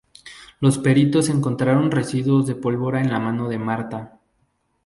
[0.59, 4.19] Los peritos encontraron residuos de pólvora en la mano de Marta.